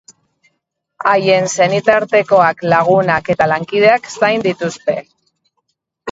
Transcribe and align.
Haien 1.09 1.43
senitartekoak, 1.65 2.63
lagunak 2.73 3.29
eta 3.33 3.47
lankideak 3.51 4.09
zain 4.15 4.47
dituzte. 4.47 4.97